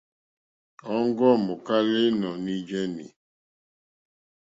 Òŋɡó 0.95 1.27
mòkálá 1.45 1.99
ínɔ̀ní 2.07 2.53
jéní. 2.67 3.05